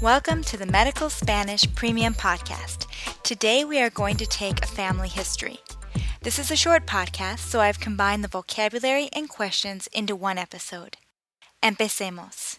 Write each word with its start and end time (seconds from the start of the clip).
Welcome 0.00 0.44
to 0.44 0.56
the 0.56 0.64
Medical 0.64 1.10
Spanish 1.10 1.64
Premium 1.74 2.14
Podcast. 2.14 2.86
Today 3.24 3.64
we 3.64 3.80
are 3.80 3.90
going 3.90 4.16
to 4.18 4.26
take 4.26 4.62
a 4.62 4.68
family 4.68 5.08
history. 5.08 5.58
This 6.22 6.38
is 6.38 6.52
a 6.52 6.56
short 6.56 6.86
podcast, 6.86 7.40
so 7.40 7.58
I've 7.58 7.80
combined 7.80 8.22
the 8.22 8.28
vocabulary 8.28 9.08
and 9.12 9.28
questions 9.28 9.88
into 9.88 10.14
one 10.14 10.38
episode. 10.38 10.98
Empecemos. 11.64 12.58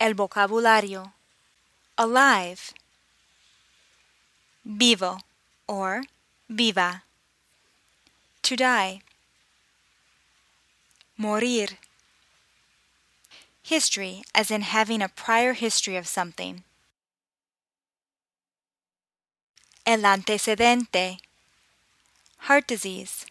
El 0.00 0.14
vocabulario. 0.14 1.12
Alive. 1.96 2.74
Vivo 4.64 5.18
or 5.68 6.02
viva. 6.50 7.04
To 8.42 8.56
die. 8.56 9.02
Morir 11.16 11.68
History, 13.68 14.22
as 14.34 14.50
in 14.50 14.62
having 14.62 15.02
a 15.02 15.10
prior 15.10 15.52
history 15.52 15.96
of 15.98 16.08
something. 16.08 16.64
El 19.84 20.06
antecedente. 20.06 21.18
Heart 22.46 22.66
disease. 22.66 23.26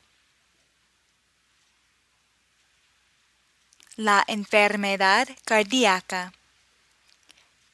La 3.98 4.24
enfermedad 4.28 5.36
cardíaca. 5.44 6.34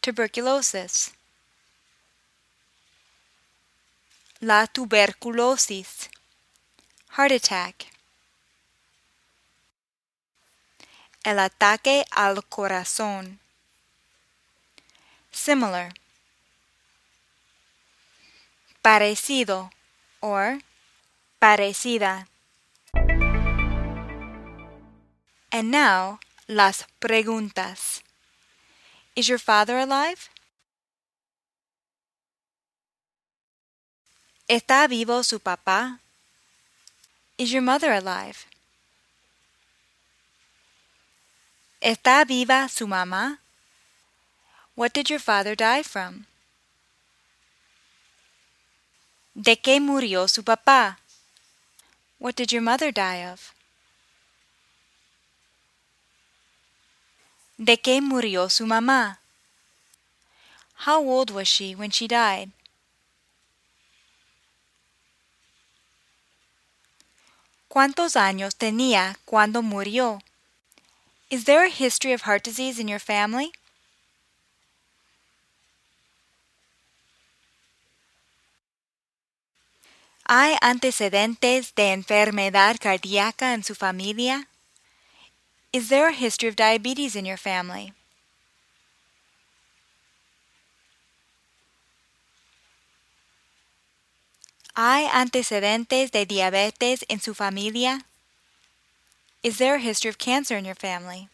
Tuberculosis. 0.01 1.11
La 4.39 4.67
tuberculosis. 4.67 6.07
Heart 7.09 7.31
attack. 7.33 7.92
El 11.23 11.39
ataque 11.39 12.05
al 12.11 12.43
corazón. 12.43 13.39
Similar. 15.31 15.93
Parecido 18.81 19.71
or 20.19 20.59
parecida. 21.39 22.27
And 25.49 25.71
now, 25.71 26.19
las 26.47 26.87
preguntas. 26.99 28.03
Is 29.15 29.27
your 29.27 29.39
father 29.39 29.77
alive? 29.77 30.29
¿Está 34.49 34.87
vivo 34.89 35.23
su 35.23 35.39
papá? 35.39 35.99
Is 37.37 37.51
your 37.51 37.61
mother 37.61 37.91
alive? 37.93 38.45
¿Está 41.83 42.23
viva 42.23 42.69
su 42.69 42.87
mamá? 42.87 43.41
What 44.73 44.93
did 44.93 45.09
your 45.09 45.19
father 45.19 45.53
die 45.53 45.83
from? 45.83 46.27
¿De 49.35 49.57
qué 49.57 49.81
murió 49.81 50.29
su 50.29 50.45
papá? 50.45 50.99
What 52.19 52.35
did 52.35 52.53
your 52.53 52.61
mother 52.61 52.93
die 52.93 53.29
of? 53.29 53.51
¿De 57.57 57.75
qué 57.75 57.99
murió 57.99 58.49
su 58.49 58.65
mamá? 58.65 59.19
How 60.85 61.05
old 61.05 61.31
was 61.31 61.49
she 61.49 61.75
when 61.75 61.91
she 61.91 62.07
died? 62.07 62.51
¿Cuántos 67.67 68.15
años 68.15 68.55
tenía 68.55 69.17
cuando 69.25 69.61
murió? 69.61 70.21
Is 71.33 71.45
there 71.45 71.65
a 71.65 71.69
history 71.69 72.13
of 72.13 72.21
heart 72.21 72.43
disease 72.43 72.77
in 72.77 72.87
your 72.87 72.99
family? 72.99 73.51
¿Hay 80.29 80.55
antecedentes 80.61 81.73
de 81.73 81.91
enfermedad 81.91 82.77
cardíaca 82.79 83.55
en 83.55 83.63
su 83.63 83.73
familia? 83.73 84.47
Is 85.71 85.89
there 85.89 86.09
a 86.09 86.13
history 86.13 86.49
of 86.49 86.55
diabetes 86.55 87.15
in 87.15 87.25
your 87.25 87.37
family? 87.37 87.93
¿Hay 94.75 95.07
antecedentes 95.11 96.11
de 96.11 96.27
diabetes 96.27 97.03
en 97.09 97.19
su 97.19 97.33
familia? 97.33 98.05
Is 99.43 99.57
there 99.57 99.75
a 99.75 99.79
history 99.79 100.07
of 100.09 100.17
cancer 100.17 100.55
in 100.55 100.63
your 100.63 100.73
family? 100.73 101.27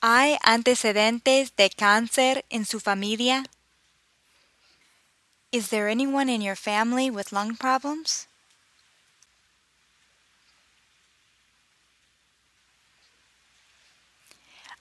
¿Hay 0.00 0.38
antecedentes 0.44 1.56
de 1.56 1.70
cáncer 1.70 2.44
en 2.50 2.64
su 2.64 2.78
familia? 2.78 3.44
Is 5.50 5.70
there 5.70 5.88
anyone 5.88 6.28
in 6.28 6.40
your 6.40 6.54
family 6.54 7.10
with 7.10 7.32
lung 7.32 7.56
problems? 7.56 8.28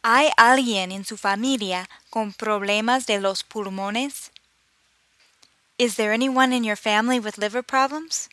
¿Hay 0.03 0.29
alguien 0.37 0.91
en 0.91 1.03
su 1.03 1.17
familia 1.17 1.89
con 2.11 2.31
problemas 2.31 3.07
de 3.07 3.19
los 3.19 3.41
pulmones? 3.41 4.31
Is 5.77 5.95
there 5.95 6.11
anyone 6.11 6.53
in 6.53 6.63
your 6.63 6.75
family 6.75 7.19
with 7.19 7.37
liver 7.37 7.61
problems? 7.61 8.29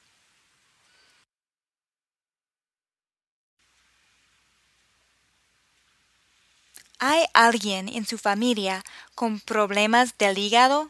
¿Hay 6.99 7.27
alguien 7.35 7.91
en 7.91 8.07
su 8.07 8.17
familia 8.17 8.83
con 9.15 9.41
problemas 9.41 10.17
del 10.17 10.39
hígado? 10.39 10.89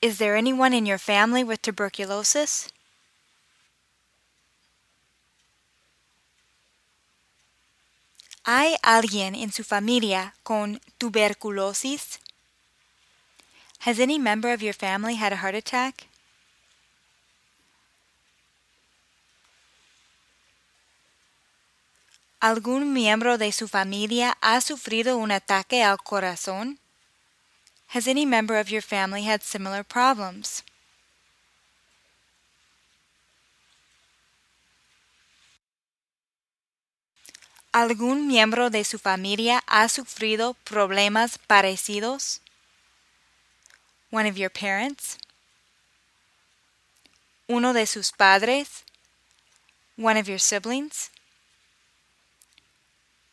Is 0.00 0.18
there 0.18 0.36
anyone 0.36 0.72
in 0.72 0.86
your 0.86 1.00
family 1.00 1.42
with 1.42 1.62
tuberculosis? 1.62 2.68
¿Hay 8.44 8.76
alguien 8.82 9.34
en 9.34 9.50
su 9.50 9.64
familia 9.64 10.34
con 10.44 10.80
tuberculosis? 10.96 12.20
Has 13.80 14.00
any 14.00 14.18
member 14.18 14.52
of 14.52 14.60
your 14.60 14.74
family 14.74 15.14
had 15.14 15.32
a 15.32 15.36
heart 15.36 15.54
attack? 15.54 16.08
¿Algún 22.40 22.92
miembro 22.92 23.36
de 23.38 23.50
su 23.52 23.66
familia 23.66 24.36
ha 24.40 24.60
sufrido 24.60 25.16
un 25.16 25.30
ataque 25.32 25.82
al 25.82 25.98
corazón? 25.98 26.78
Has 27.94 28.06
any 28.06 28.26
member 28.26 28.56
of 28.58 28.68
your 28.68 28.82
family 28.82 29.24
had 29.24 29.42
similar 29.42 29.82
problems? 29.84 30.62
¿Algún 37.72 38.26
miembro 38.26 38.70
de 38.70 38.84
su 38.84 38.98
familia 38.98 39.62
ha 39.66 39.88
sufrido 39.88 40.54
problemas 40.64 41.38
parecidos? 41.38 42.40
One 44.10 44.26
of 44.26 44.38
your 44.38 44.50
parents, 44.50 45.18
uno 47.48 47.72
de 47.72 47.86
sus 47.86 48.10
padres, 48.10 48.84
one 49.96 50.16
of 50.16 50.28
your 50.28 50.38
siblings, 50.38 51.10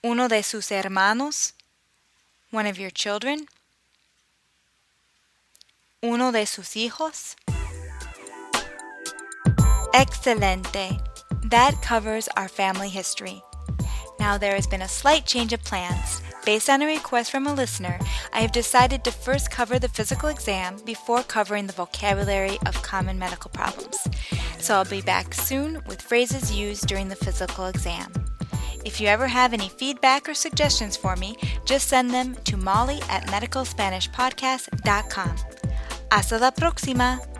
uno 0.04 0.28
de 0.28 0.42
sus 0.42 0.70
hermanos, 0.70 1.54
one 2.52 2.66
of 2.66 2.78
your 2.78 2.90
children, 2.90 3.48
uno 6.04 6.32
de 6.32 6.46
sus 6.46 6.76
hijos. 6.76 7.36
Excelente. 9.94 11.00
That 11.50 11.82
covers 11.82 12.28
our 12.36 12.48
family 12.50 12.90
history. 12.90 13.42
Now 14.20 14.38
there 14.38 14.56
has 14.56 14.68
been 14.68 14.82
a 14.82 14.88
slight 14.88 15.26
change 15.26 15.54
of 15.54 15.64
plans. 15.64 16.22
Based 16.46 16.70
on 16.70 16.82
a 16.84 16.86
request 16.86 17.32
from 17.32 17.48
a 17.48 17.54
listener, 17.54 17.98
I 18.32 18.42
have 18.42 18.52
decided 18.52 19.04
to 19.04 19.12
first 19.12 19.50
cover 19.50 19.80
the 19.80 19.90
physical 19.90 20.30
exam 20.30 20.78
before 20.86 21.24
covering 21.24 21.66
the 21.66 21.74
vocabulary 21.74 22.60
of 22.68 22.84
common 22.84 23.18
medical 23.18 23.50
problems. 23.50 23.98
So 24.60 24.76
I'll 24.76 24.86
be 24.86 25.02
back 25.02 25.34
soon 25.34 25.82
with 25.88 26.04
phrases 26.04 26.56
used 26.56 26.86
during 26.86 27.10
the 27.10 27.16
physical 27.16 27.66
exam. 27.66 28.14
If 28.86 29.02
you 29.02 29.08
ever 29.08 29.26
have 29.26 29.54
any 29.54 29.70
feedback 29.70 30.30
or 30.30 30.36
suggestions 30.36 30.96
for 30.96 31.16
me, 31.16 31.36
just 31.66 31.88
send 31.88 32.12
them 32.12 32.36
to 32.44 32.58
molly 32.58 33.00
at 33.10 33.26
medicalspanishpodcast.com. 33.26 35.36
Hasta 36.12 36.38
la 36.38 36.52
próxima! 36.52 37.35